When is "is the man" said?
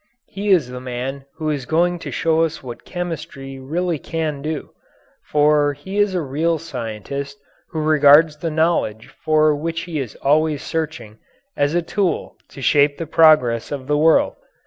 0.49-1.25